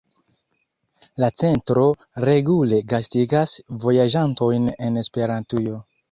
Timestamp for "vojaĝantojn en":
3.83-4.97